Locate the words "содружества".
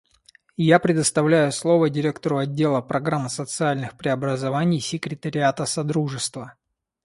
5.67-6.55